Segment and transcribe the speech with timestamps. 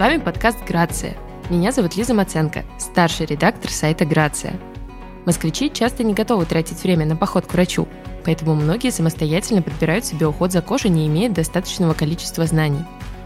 [0.00, 1.14] вами подкаст «Грация».
[1.50, 4.58] Меня зовут Лиза Маценко, старший редактор сайта «Грация».
[5.26, 7.86] Москвичи часто не готовы тратить время на поход к врачу,
[8.24, 12.82] поэтому многие самостоятельно подбирают себе уход за кожей, не имея достаточного количества знаний.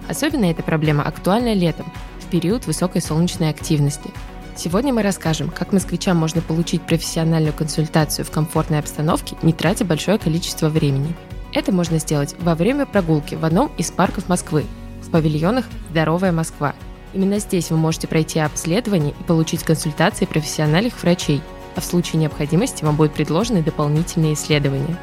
[0.08, 1.86] Особенно эта проблема актуальна летом,
[2.18, 4.10] в период высокой солнечной активности.
[4.56, 10.18] Сегодня мы расскажем, как москвичам можно получить профессиональную консультацию в комфортной обстановке, не тратя большое
[10.18, 11.14] количество времени.
[11.52, 14.64] Это можно сделать во время прогулки в одном из парков Москвы,
[15.14, 16.74] павильонах «Здоровая Москва».
[17.12, 21.40] Именно здесь вы можете пройти обследование и получить консультации профессиональных врачей,
[21.76, 24.98] а в случае необходимости вам будут предложены дополнительные исследования.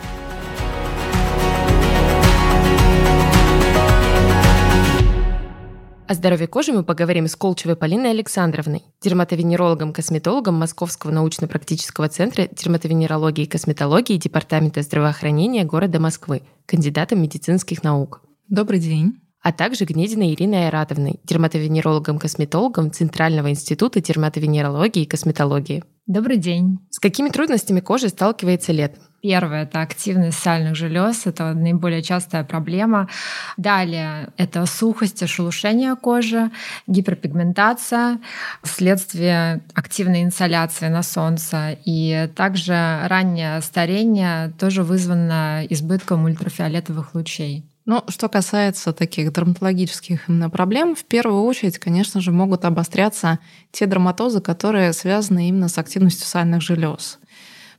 [6.09, 13.47] О здоровье кожи мы поговорим с Колчевой Полиной Александровной, дерматовенерологом-косметологом Московского научно-практического центра дерматовенерологии и
[13.47, 18.21] косметологии Департамента здравоохранения города Москвы, кандидатом медицинских наук.
[18.49, 25.83] Добрый день а также Гнединой Ириной Айратовной, дерматовенерологом-косметологом Центрального института дерматовенерологии и косметологии.
[26.07, 26.79] Добрый день.
[26.89, 29.01] С какими трудностями кожа сталкивается летом?
[29.21, 33.07] Первое– это активность сальных желез, это наиболее частая проблема.
[33.55, 36.49] Далее– это сухость и шелушение кожи,
[36.87, 38.19] гиперпигментация
[38.63, 41.77] вследствие активной инсоляции на солнце.
[41.85, 47.70] И также раннее старение тоже вызвано избытком ультрафиолетовых лучей.
[47.85, 53.39] Ну, что касается таких дерматологических именно проблем, в первую очередь, конечно же, могут обостряться
[53.71, 57.17] те дерматозы, которые связаны именно с активностью сальных желез.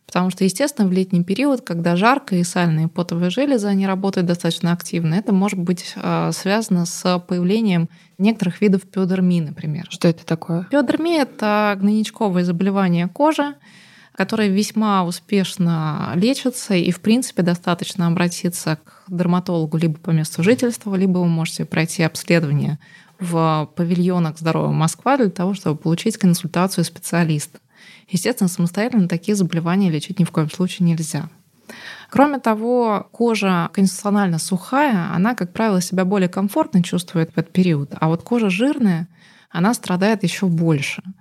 [0.06, 4.72] Потому что, естественно, в летний период, когда жарко и сальные потовые железы, они работают достаточно
[4.72, 9.86] активно, это может быть а, связано с появлением некоторых видов пиодермии, например.
[9.88, 10.64] Что это такое?
[10.70, 13.54] Пиодермия— это гнойничковое заболевание кожи,
[14.14, 20.94] которые весьма успешно лечатся, и, в принципе, достаточно обратиться к дерматологу либо по месту жительства,
[20.94, 22.78] либо вы можете пройти обследование
[23.18, 27.60] в павильонах «Здоровая Москва» для того, чтобы получить консультацию специалиста.
[28.08, 31.28] Естественно, самостоятельно такие заболевания лечить ни в коем случае нельзя.
[32.10, 37.94] Кроме того, кожа конституционально сухая, она, как правило, себя более комфортно чувствует в этот период,
[37.98, 39.08] а вот кожа жирная,
[39.50, 41.02] она страдает еще больше–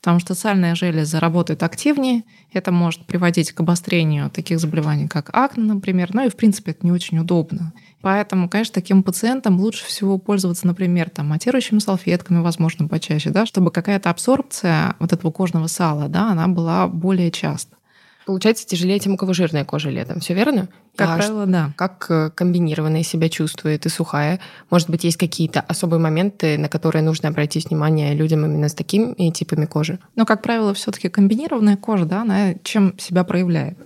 [0.00, 2.24] потому что сальная железа работает активнее.
[2.52, 6.10] Это может приводить к обострению таких заболеваний, как акне, например.
[6.14, 7.72] Ну и, в принципе, это не очень удобно.
[8.02, 13.70] Поэтому, конечно, таким пациентам лучше всего пользоваться, например, там, матирующими салфетками, возможно, почаще, да, чтобы
[13.70, 17.76] какая-то абсорбция вот этого кожного сала, да, она была более часто.
[18.26, 20.18] Получается, тяжелее тем, у кого жирная кожа летом.
[20.18, 20.68] Все верно?
[20.96, 21.72] Как а правило, да.
[21.76, 24.40] Как э, комбинированная себя чувствует и сухая?
[24.68, 29.30] Может быть, есть какие-то особые моменты, на которые нужно обратить внимание людям именно с такими
[29.30, 30.00] типами кожи?
[30.16, 33.78] Ну, как правило, все таки комбинированная кожа, да, она чем себя проявляет?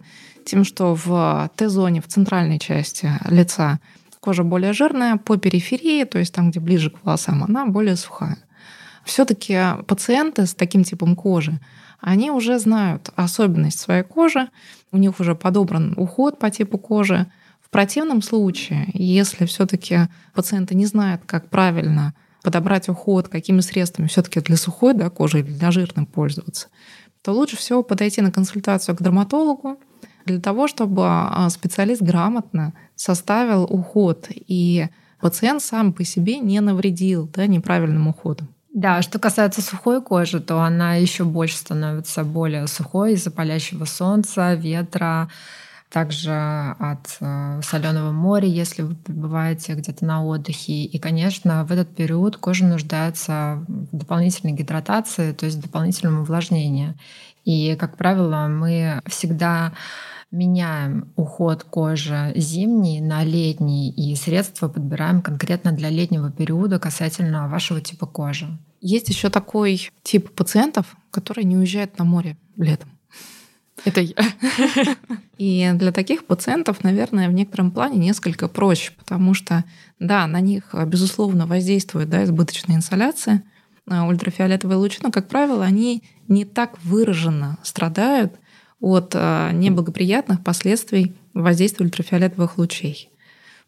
[0.47, 3.79] Тем, что в Т-зоне, в центральной части лица
[4.21, 8.39] кожа более жирная, по периферии, то есть там, где ближе к волосам, она более сухая.
[9.11, 11.59] Все-таки пациенты с таким типом кожи,
[11.99, 14.49] они уже знают особенность своей кожи,
[14.93, 17.27] у них уже подобран уход по типу кожи.
[17.61, 24.39] В противном случае, если все-таки пациенты не знают, как правильно подобрать уход, какими средствами все-таки
[24.39, 26.69] для сухой да, кожи или для жирной пользоваться,
[27.23, 29.81] то лучше всего подойти на консультацию к дерматологу
[30.25, 34.87] для того, чтобы а, специалист грамотно составил уход, и
[35.21, 38.55] пациент сам по себе не навредил да, неправильным уходом.
[38.73, 44.55] Да, что касается сухой кожи, то она еще больше становится более сухой из-за палящего солнца,
[44.55, 45.29] ветра,
[45.89, 46.31] также
[46.79, 50.85] от э, соленого моря, если вы пребываете где-то на отдыхе.
[50.85, 56.95] И, конечно, в этот период кожа нуждается в дополнительной гидратации, то есть дополнительном увлажнении.
[57.45, 59.73] И, как правило, мы всегда
[60.31, 67.81] меняем уход кожи зимний на летний, и средства подбираем конкретно для летнего периода касательно вашего
[67.81, 68.47] типа кожи.
[68.81, 72.91] Есть еще такой тип пациентов, которые не уезжают на море летом.
[73.85, 74.15] Это я.
[75.39, 79.65] И для таких пациентов, наверное, в некотором плане несколько проще, потому что,
[79.99, 83.43] да, на них, безусловно, воздействует да, избыточная инсоляция,
[83.89, 88.35] а ультрафиолетовые лучи, но, как правило, они не так выраженно страдают
[88.81, 93.11] от а, неблагоприятных последствий воздействия ультрафиолетовых лучей.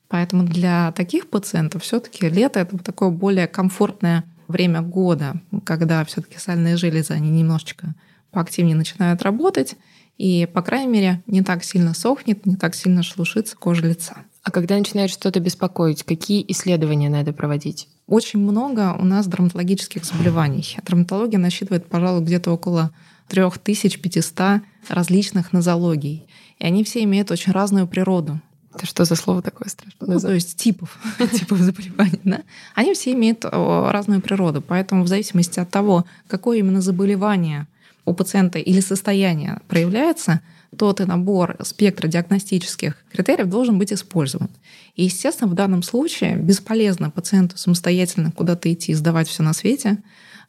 [0.09, 6.77] Поэтому для таких пациентов все-таки лето это такое более комфортное время года, когда все-таки сальные
[6.77, 7.95] железы, они немножечко
[8.31, 9.77] поактивнее начинают работать,
[10.19, 14.19] и, по крайней мере, не так сильно сохнет, не так сильно шелушится кожа лица.
[14.43, 17.89] А когда начинает что-то беспокоить, какие исследования надо проводить?
[18.07, 20.77] Очень много у нас дерматологических заболеваний.
[20.87, 22.91] Дерматология насчитывает, пожалуй, где-то около
[23.33, 26.27] 3500 различных нозологий.
[26.59, 28.41] И они все имеют очень разную природу.
[28.75, 30.15] Это что за слово такое страшное?
[30.15, 30.99] Ну, то есть типов,
[31.33, 32.43] типов заболеваний, да?
[32.75, 37.67] Они все имеют разную природу, поэтому в зависимости от того, какое именно заболевание
[38.05, 40.41] у пациента или состояние проявляется,
[40.77, 44.51] тот и набор спектра диагностических критериев должен быть использован.
[44.95, 49.99] И, естественно, в данном случае бесполезно пациенту самостоятельно куда-то идти и сдавать все на свете.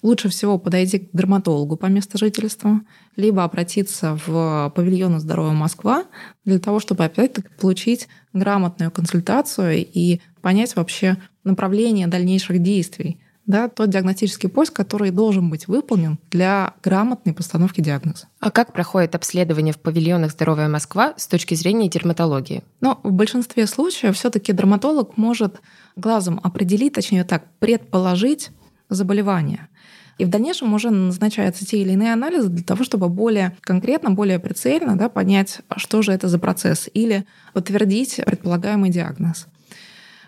[0.03, 2.81] Лучше всего подойти к дерматологу по месту жительства,
[3.15, 6.03] либо обратиться в павильон здоровья Москва
[6.45, 13.89] для того, чтобы опять-таки получить грамотную консультацию и понять вообще направление дальнейших действий да, тот
[13.89, 18.27] диагностический поиск, который должен быть выполнен для грамотной постановки диагноза.
[18.39, 22.63] А как проходит обследование в павильонах «Здоровая Москва» с точки зрения дерматологии?
[22.79, 25.61] Ну, в большинстве случаев все таки дерматолог может
[25.95, 28.51] глазом определить, точнее так, предположить
[28.89, 29.67] заболевание.
[30.17, 34.39] И в дальнейшем уже назначаются те или иные анализы для того, чтобы более конкретно, более
[34.39, 39.47] прицельно да, понять, что же это за процесс, или подтвердить предполагаемый диагноз.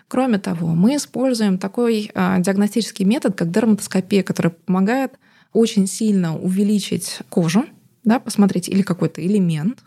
[0.08, 5.12] Кроме того, мы используем такой а, диагностический метод, как дерматоскопия, который помогает
[5.52, 7.64] очень сильно увеличить кожу,
[8.04, 9.82] да, посмотреть или какой-то элемент,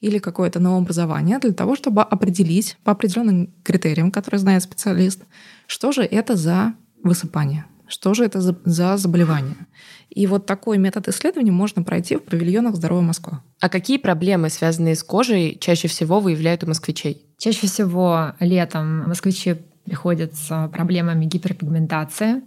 [0.00, 5.22] или какое-то новообразование для того, чтобы определить по определенным критериям, которые знает специалист,
[5.66, 9.56] что же это за высыпание, что же это за, за заболевание.
[10.10, 13.42] И вот такой метод исследования можно пройти в павильонах «Здоровая Москва».
[13.60, 17.22] А какие проблемы, связанные с кожей, чаще всего выявляют у москвичей?
[17.38, 22.42] Чаще всего летом москвичи приходят с проблемами гиперпигментации.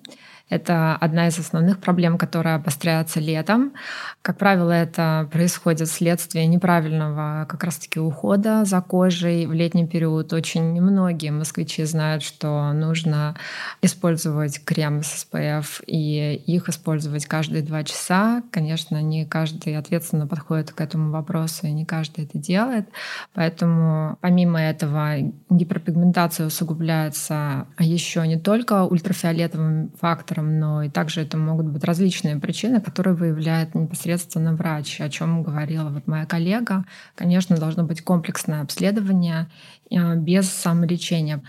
[0.50, 3.74] Это одна из основных проблем, которая обостряется летом.
[4.22, 10.34] Как правило, это происходит вследствие неправильного как раз-таки ухода за кожей в летний период.
[10.34, 13.36] Очень немногие москвичи знают, что нужно
[13.82, 18.42] использовать крем с SPF и их использовать каждые два часа.
[18.52, 22.90] Конечно, не каждый ответственно подходит к этому вопросу, и не каждый это делает.
[23.34, 25.18] Поэтому помимо этого
[25.50, 32.38] гиперпигментация усугубляется еще не только ультрафиолетовым фактором, фактором, но и также это могут быть различные
[32.38, 36.86] причины, которые выявляет непосредственно врач, о чем говорила вот моя коллега.
[37.16, 39.48] Конечно, должно быть комплексное обследование
[39.92, 41.42] э, без самолечения.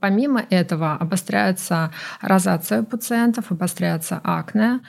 [0.00, 1.90] Помимо этого обостряется
[2.22, 4.80] розация пациентов, обостряется акне,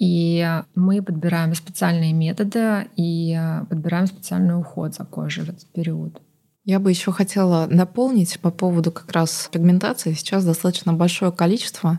[0.00, 6.20] и мы подбираем специальные методы и подбираем специальный уход за кожей в этот период.
[6.64, 10.12] Я бы еще хотела дополнить по поводу как раз пигментации.
[10.12, 11.98] Сейчас достаточно большое количество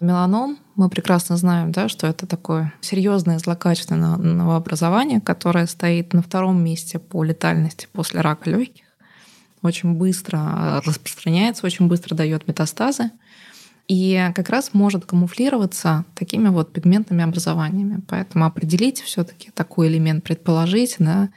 [0.00, 6.62] Меланом мы прекрасно знаем, да, что это такое серьезное злокачественное новообразование, которое стоит на втором
[6.62, 8.84] месте по летальности после рака легких.
[9.62, 13.10] Очень быстро распространяется, очень быстро дает метастазы.
[13.86, 18.02] И как раз может камуфлироваться такими вот пигментными образованиями.
[18.08, 21.28] Поэтому определить все-таки такой элемент, предположить, да,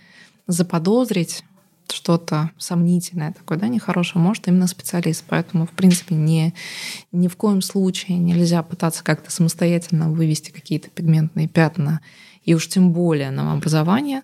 [0.48, 1.44] заподозрить
[1.92, 5.24] что-то сомнительное такое, да, нехорошее, может именно специалист.
[5.28, 6.54] Поэтому, в принципе, не,
[7.12, 12.02] ни в коем случае нельзя пытаться как-то самостоятельно вывести какие-то пигментные пятна,
[12.44, 14.22] и уж тем более новообразование,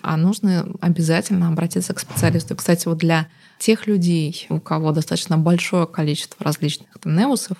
[0.00, 2.56] а нужно обязательно обратиться к специалисту.
[2.56, 3.28] Кстати, вот для
[3.58, 7.58] тех людей, у кого достаточно большое количество различных тенеусов,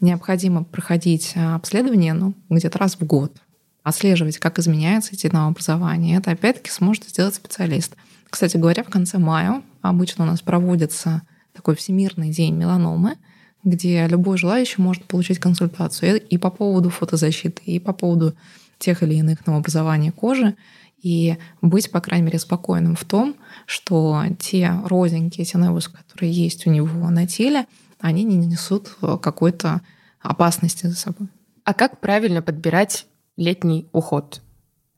[0.00, 3.36] необходимо проходить а, обследование ну, где-то раз в год,
[3.82, 6.18] отслеживать, как изменяются эти новообразования.
[6.18, 7.96] Это опять-таки сможет сделать специалист.
[8.32, 11.20] Кстати говоря, в конце мая обычно у нас проводится
[11.52, 13.18] такой Всемирный день меланомы,
[13.62, 18.34] где любой желающий может получить консультацию и по поводу фотозащиты, и по поводу
[18.78, 20.56] тех или иных новообразований кожи,
[21.02, 26.66] и быть, по крайней мере, спокойным в том, что те розинки, те невусы, которые есть
[26.66, 27.66] у него на теле,
[28.00, 29.82] они не несут какой-то
[30.20, 31.28] опасности за собой.
[31.64, 33.06] А как правильно подбирать
[33.36, 34.40] летний уход?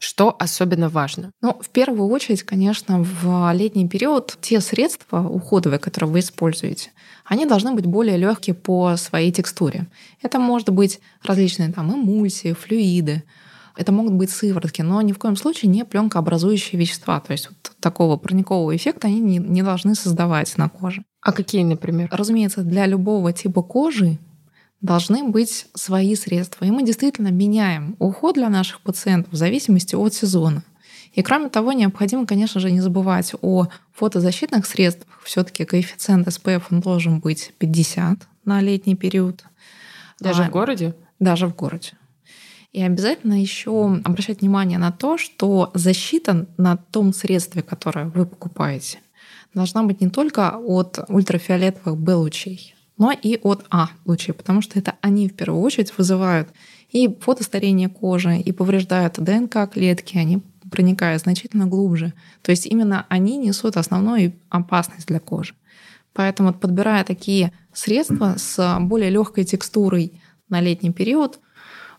[0.06, 1.30] Что особенно важно?
[1.40, 6.90] Ну, в первую очередь, конечно, в летний период те средства уходовые, которые вы используете,
[7.24, 9.86] они должны быть более легкие по своей текстуре.
[10.20, 13.22] Это может быть различные там эмульсии, флюиды,
[13.78, 17.18] это могут быть сыворотки, но ни в коем случае не пленкообразующие вещества.
[17.20, 21.02] То есть вот такого парникового эффекта они не, не должны создавать на коже.
[21.22, 22.10] А какие, например?
[22.12, 24.18] Разумеется, для любого типа кожи
[24.84, 26.66] должны быть свои средства.
[26.66, 30.62] И мы действительно меняем уход для наших пациентов в зависимости от сезона.
[31.14, 35.22] И кроме того, необходимо, конечно же, не забывать о фотозащитных средствах.
[35.24, 39.44] Все-таки коэффициент SPF он должен быть 50 на летний период.
[40.20, 40.94] Даже а, в городе?
[41.18, 41.92] Даже в городе.
[42.72, 48.98] И обязательно еще обращать внимание на то, что защита на том средстве, которое вы покупаете,
[49.54, 54.94] должна быть не только от ультрафиолетовых Б-лучей, но и от А лучей, потому что это
[55.00, 56.48] они в первую очередь вызывают
[56.90, 62.12] и фотостарение кожи, и повреждают ДНК клетки, они проникая значительно глубже.
[62.42, 65.54] То есть именно они несут основную опасность для кожи.
[66.12, 71.40] Поэтому подбирая такие средства с более легкой текстурой на летний период,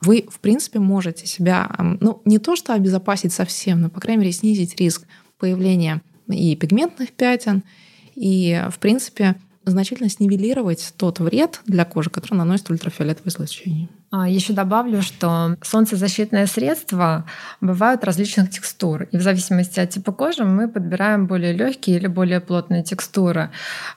[0.02, 4.32] вы, в принципе, можете себя, ну, не то что обезопасить совсем, но, по крайней мере,
[4.32, 5.08] снизить риск
[5.40, 7.64] появления и пигментных пятен,
[8.14, 9.36] и, в принципе,
[9.66, 13.90] значительно снивелировать тот вред для кожи, который наносит ультрафиолетовое излучение.
[14.12, 17.26] А, Еще добавлю, что солнцезащитные средства
[17.60, 19.04] бывают различных текстур.
[19.12, 23.52] И в зависимости от типа кожи мы подбираем более легкие или более плотные текстуры.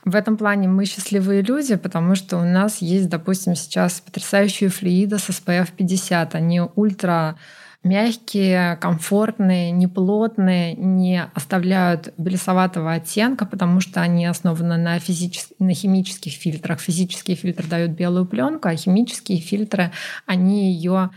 [0.05, 5.19] В этом плане мы счастливые люди, потому что у нас есть, допустим, сейчас потрясающие флюиды
[5.19, 6.35] с SPF 50.
[6.35, 7.37] Они ультра
[7.85, 16.33] мягкие, комфортные, неплотные, не оставляют белесоватого оттенка, потому что они основаны на, физических, на химических
[16.33, 16.81] фильтрах.
[16.81, 19.93] Физические фильтры дают белую пленку, а химические фильтры,
[20.27, 21.11] они ее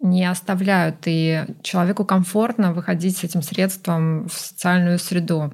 [0.00, 5.52] не оставляют, и человеку комфортно выходить с этим средством в социальную среду.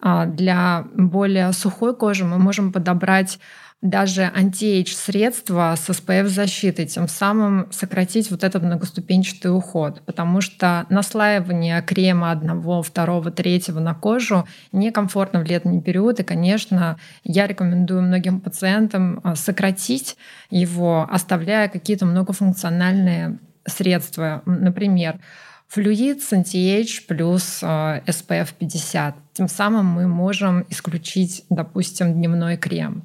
[0.00, 3.38] А для более сухой кожи мы можем подобрать
[3.84, 11.82] даже anti-age средства с SPF-защитой, тем самым сократить вот этот многоступенчатый уход, потому что наслаивание
[11.82, 18.40] крема одного, второго, третьего на кожу некомфортно в летний период, и, конечно, я рекомендую многим
[18.40, 20.16] пациентам а, сократить
[20.48, 25.20] его, оставляя какие-то многофункциональные средства, например,
[25.68, 29.14] флюид с anti-age плюс SPF 50.
[29.34, 33.04] Тем самым мы можем исключить, допустим, дневной крем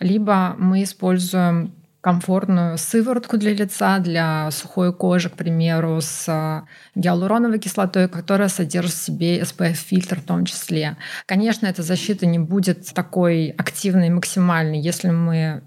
[0.00, 1.72] либо мы используем
[2.04, 6.60] комфортную сыворотку для лица, для сухой кожи, к примеру, с э,
[6.94, 10.98] гиалуроновой кислотой, которая содержит в себе SPF-фильтр в том числе.
[11.24, 15.62] Конечно, эта защита не будет такой активной, максимальной, если мы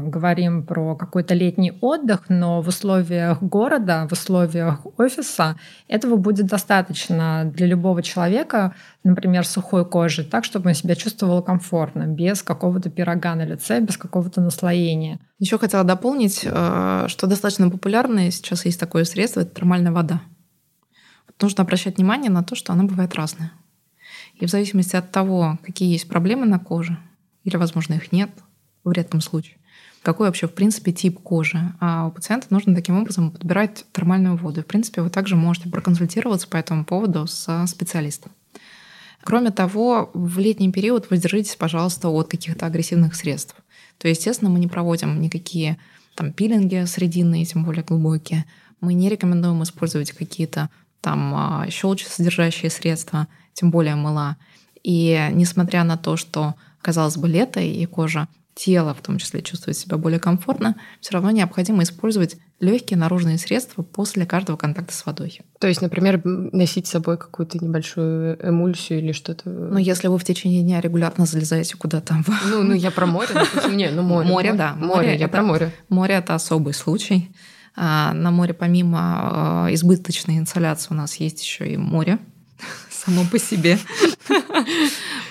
[0.00, 5.56] говорим про какой-то летний отдых, но в условиях города, в условиях офиса
[5.88, 8.74] этого будет достаточно для любого человека,
[9.04, 13.96] например, сухой кожи, так, чтобы он себя чувствовал комфортно, без какого-то пирога на лице, без
[13.96, 15.20] какого-то наслоения.
[15.38, 20.20] Еще хотела дополнить, э, что достаточно популярное сейчас есть такое средство, это термальная вода.
[21.40, 23.52] нужно обращать внимание на то, что она бывает разная.
[24.34, 26.98] И в зависимости от того, какие есть проблемы на коже,
[27.44, 28.30] или, возможно, их нет,
[28.84, 29.56] в редком случае,
[30.06, 31.58] какой вообще, в принципе, тип кожи.
[31.80, 34.62] А у пациента нужно таким образом подбирать термальную воду.
[34.62, 38.30] В принципе, вы также можете проконсультироваться по этому поводу с специалистом.
[39.24, 43.56] Кроме того, в летний период воздержитесь, пожалуйста, от каких-то агрессивных средств
[43.98, 45.78] то, естественно, мы не проводим никакие
[46.14, 48.44] там пилинги срединные, тем более глубокие.
[48.80, 50.70] Мы не рекомендуем использовать какие-то
[51.00, 54.36] там а, щелочь-содержащие средства, тем более мыла.
[54.82, 59.76] И несмотря на то, что, казалось бы, лето и кожа тело в том числе чувствует
[59.76, 65.40] себя более комфортно, все равно необходимо использовать легкие наружные средства после каждого контакта с водой.
[65.60, 69.50] То есть, например, носить с собой какую-то небольшую эмульсию или что-то.
[69.50, 72.16] Ну, если вы в течение дня регулярно залезаете куда-то.
[72.46, 74.28] Ну, ну я про море, допустим, не, ну море.
[74.28, 74.74] Море, да.
[74.74, 75.72] Море, я про море.
[75.90, 77.30] Море это особый случай.
[77.78, 82.18] А на море помимо а, избыточной инсоляции у нас есть еще и море
[82.90, 83.78] само по себе.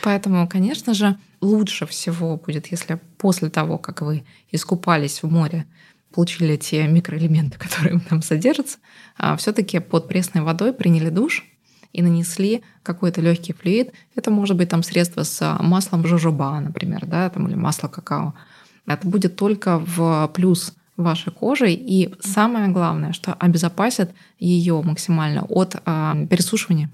[0.04, 5.66] Поэтому, конечно же, лучше всего будет, если после того, как вы искупались в море,
[6.14, 8.78] получили те микроэлементы, которые там содержатся,
[9.18, 11.46] а все-таки под пресной водой приняли душ
[11.94, 13.94] и нанесли какой-то легкий флюид.
[14.16, 18.34] Это может быть там средство с маслом жожоба, например, да, там, или масло какао.
[18.86, 21.72] Это будет только в плюс вашей кожи.
[21.72, 26.90] И самое главное, что обезопасит ее максимально от э, пересушивания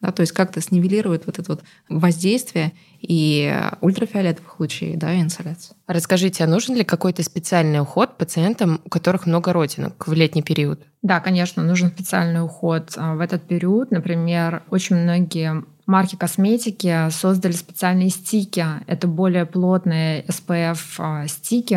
[0.00, 5.74] да, то есть как-то снивелирует вот это вот воздействие и ультрафиолетовых лучей, да, и инсоляции.
[5.86, 10.80] Расскажите, а нужен ли какой-то специальный уход пациентам, у которых много родинок в летний период?
[11.02, 13.90] Да, конечно, нужен специальный уход а, в этот период.
[13.90, 18.64] Например, очень многие марки косметики создали специальные стики.
[18.86, 21.26] Это более плотные SPF а,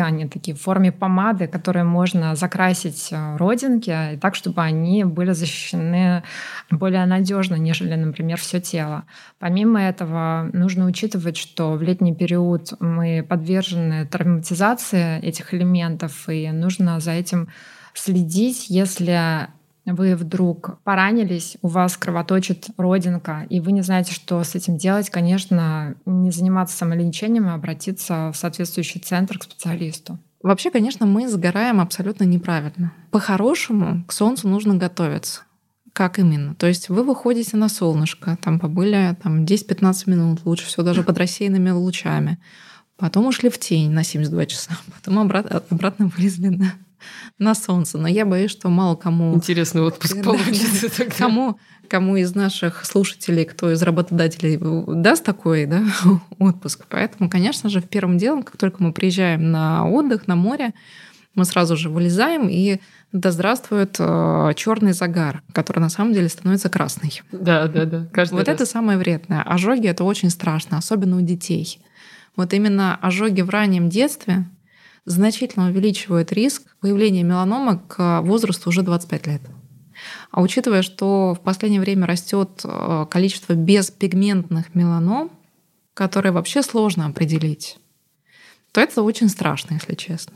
[0.06, 6.22] они такие в форме помады, которые можно закрасить а, родинки так, чтобы они были защищены
[6.70, 9.04] более надежно, нежели, например, все тело.
[9.38, 17.00] Помимо этого, нужно учитывать, что в летний период мы подвержены травматизации этих элементов, и нужно
[17.00, 17.48] за этим
[17.94, 19.48] следить, если
[19.84, 25.10] вы вдруг поранились, у вас кровоточит родинка, и вы не знаете, что с этим делать,
[25.10, 30.18] конечно, не заниматься самолечением, а обратиться в соответствующий центр к специалисту.
[30.42, 32.92] Вообще, конечно, мы сгораем абсолютно неправильно.
[33.10, 35.42] По-хорошему к солнцу нужно готовиться.
[35.92, 36.54] Как именно?
[36.54, 41.18] То есть вы выходите на солнышко, там побыли там, 10-15 минут, лучше всего даже под
[41.18, 42.38] рассеянными лучами.
[42.96, 46.72] Потом ушли в тень на 72 часа, потом обратно, обратно вылезли на
[47.38, 47.98] на солнце.
[47.98, 49.34] Но я боюсь, что мало кому...
[49.34, 51.14] Интересный отпуск получится тогда.
[51.16, 54.58] Кому, кому из наших слушателей, кто из работодателей
[55.02, 55.82] даст такой да,
[56.38, 56.84] отпуск.
[56.88, 60.72] Поэтому, конечно же, в первым делом, как только мы приезжаем на отдых, на море,
[61.34, 62.78] мы сразу же вылезаем и
[63.12, 67.22] да здравствует э, черный загар, который на самом деле становится красный.
[67.30, 68.06] Да, да, да.
[68.12, 68.54] Каждый вот раз.
[68.54, 69.42] это самое вредное.
[69.42, 71.78] Ожоги это очень страшно, особенно у детей.
[72.36, 74.46] Вот именно ожоги в раннем детстве
[75.04, 79.42] значительно увеличивают риск появления меланомы к возрасту уже 25 лет.
[80.30, 85.30] А учитывая, что в последнее время растет э, количество беспигментных меланом,
[85.94, 87.78] которые вообще сложно определить,
[88.72, 90.34] то это очень страшно, если честно.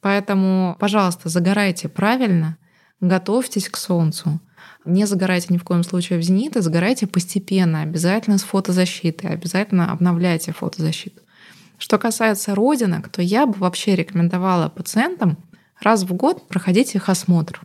[0.00, 2.58] Поэтому, пожалуйста, загорайте правильно,
[3.00, 4.40] готовьтесь к солнцу.
[4.84, 9.90] Не загорайте ни в коем случае в зенит, а загорайте постепенно, обязательно с фотозащитой, обязательно
[9.90, 11.22] обновляйте фотозащиту.
[11.78, 15.38] Что касается родинок, то я бы вообще рекомендовала пациентам
[15.80, 17.60] раз в год проходить их осмотр.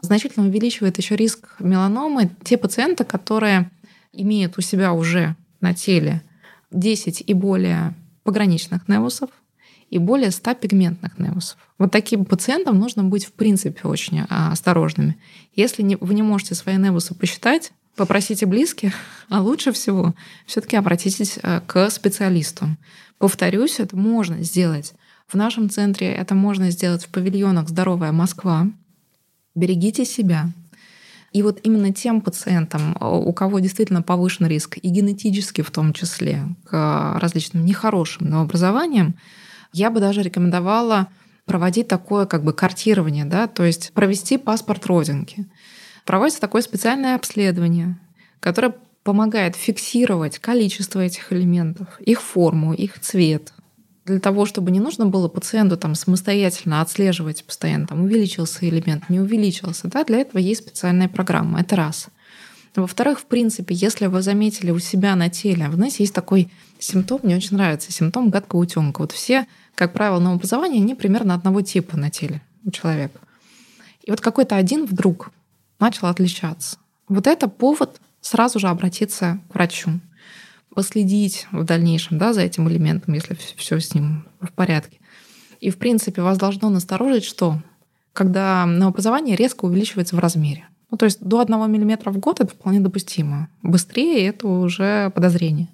[0.00, 3.70] Значительно увеличивает еще риск меланомы те пациенты, которые
[4.12, 6.22] имеют у себя уже на теле
[6.70, 9.30] 10 и более пограничных невусов,
[9.88, 11.58] и более 100 пигментных невусов.
[11.78, 15.16] Вот таким пациентам нужно быть в принципе очень а, осторожными.
[15.54, 18.94] Если вы не можете свои невусы посчитать, попросите близких,
[19.28, 20.14] а лучше всего
[20.46, 22.66] все-таки обратитесь э, к специалисту.
[23.18, 24.94] Повторюсь, это можно сделать.
[25.26, 28.68] В нашем центре это можно сделать в павильонах «Здоровая Москва».
[29.54, 30.50] Берегите себя.
[31.32, 36.44] И вот именно тем пациентам, у кого действительно повышен риск, и генетически в том числе,
[36.64, 39.16] к различным нехорошим новообразованиям,
[39.72, 41.08] я бы даже рекомендовала
[41.44, 45.46] проводить такое как бы картирование, да, то есть провести паспорт родинки.
[46.06, 47.98] Проводится такое специальное обследование,
[48.40, 53.52] которое помогает фиксировать количество этих элементов, их форму, их цвет,
[54.06, 59.20] для того, чтобы не нужно было пациенту там самостоятельно отслеживать постоянно, там увеличился элемент, не
[59.20, 59.88] увеличился.
[59.88, 60.04] Да?
[60.04, 61.60] Для этого есть специальная программа.
[61.60, 62.06] Это раз.
[62.74, 67.20] Во-вторых, в принципе, если вы заметили у себя на теле, вы знаете, есть такой симптом,
[67.22, 69.00] мне очень нравится, симптом гадкого утенка.
[69.00, 69.46] Вот все
[69.76, 73.20] как правило, новообразования, они примерно одного типа на теле у человека.
[74.02, 75.30] И вот какой-то один вдруг
[75.78, 76.78] начал отличаться.
[77.08, 80.00] Вот это повод сразу же обратиться к врачу,
[80.74, 84.98] последить в дальнейшем да, за этим элементом, если все с ним в порядке.
[85.60, 87.62] И, в принципе, вас должно насторожить, что
[88.12, 90.66] когда новообразование резко увеличивается в размере.
[90.90, 93.48] Ну, то есть до 1 мм в год это вполне допустимо.
[93.62, 95.68] Быстрее это уже подозрение.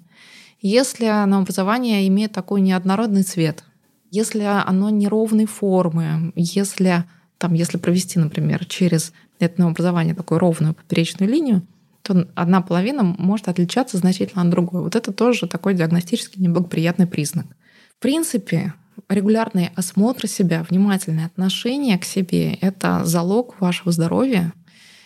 [0.61, 3.63] Если новообразование имеет такой неоднородный цвет,
[4.11, 7.03] если оно неровной формы, если,
[7.37, 11.61] там, если провести, например, через это образование такую ровную поперечную линию,
[12.01, 14.81] то одна половина может отличаться значительно от другой.
[14.81, 17.47] Вот это тоже такой диагностически неблагоприятный признак.
[17.97, 18.73] В принципе,
[19.09, 24.53] регулярный осмотр себя, внимательное отношение к себе— это залог вашего здоровья,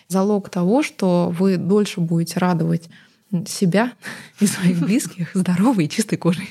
[0.08, 2.90] залог того, что вы дольше будете радовать
[3.46, 3.92] себя
[4.40, 6.50] и своих близких здоровой и чистой кожей.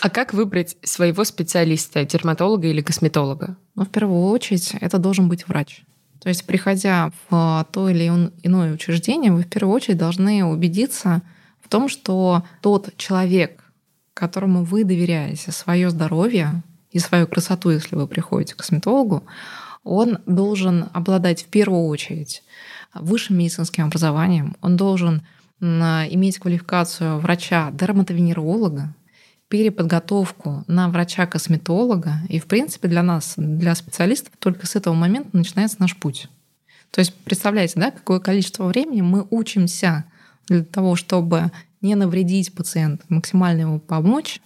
[0.00, 3.56] А как выбрать своего специалиста, дерматолога или косметолога?
[3.74, 5.82] Ну, в первую очередь, это должен быть врач.
[6.20, 8.06] То есть, приходя в то или
[8.42, 11.22] иное учреждение, вы в первую очередь должны убедиться
[11.60, 13.62] в том, что тот человек,
[14.14, 19.22] которому вы доверяете свое здоровье и свою красоту, если вы приходите к косметологу,
[19.84, 22.42] он должен обладать в первую очередь
[22.94, 25.22] высшим медицинским образованием, он должен
[25.60, 28.94] иметь квалификацию врача-дерматовенеролога,
[29.48, 32.20] переподготовку на врача-косметолога.
[32.28, 36.28] И, в принципе, для нас, для специалистов, только с этого момента начинается наш путь.
[36.90, 40.04] То есть, представляете, да, какое количество времени мы учимся
[40.46, 44.40] для того, чтобы не навредить пациенту, максимально ему помочь.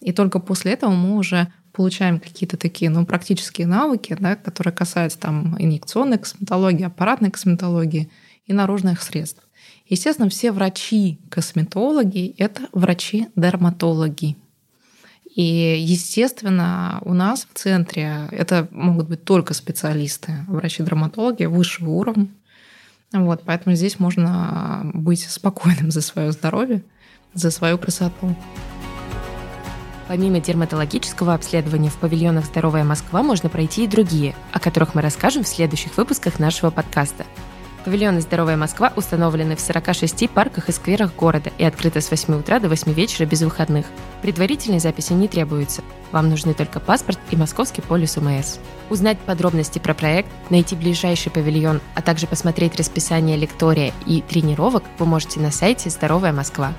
[0.00, 5.18] И только после этого мы уже получаем какие-то такие ну, практические навыки, да, которые касаются
[5.18, 8.10] там, инъекционной косметологии, аппаратной косметологии
[8.46, 9.45] и наружных средств.
[9.88, 14.36] Естественно, все врачи-косметологи— это врачи-дерматологи.
[15.36, 22.28] И, естественно, у нас в центре это могут быть только специалисты, врачи-дерматологи высшего уровня.
[23.12, 26.82] Вот, поэтому здесь можно быть спокойным за свое здоровье,
[27.34, 28.34] за свою красоту.
[30.08, 35.44] Помимо дерматологического обследования в павильонах «Здоровая Москва» можно пройти и другие, о которых мы расскажем
[35.44, 37.24] в следующих выпусках нашего подкаста–
[37.86, 42.58] Павильоны «Здоровая Москва» установлены в 46 парках и скверах города и открыты с 8 утра
[42.58, 43.86] до 8 вечера без выходных.
[44.22, 45.84] Предварительной записи не требуется.
[46.10, 48.58] Вам нужны только паспорт и московский полис УМС.
[48.90, 55.06] Узнать подробности про проект, найти ближайший павильон, а также посмотреть расписание лектория и тренировок вы
[55.06, 56.72] можете на сайте «Здоровая Москва».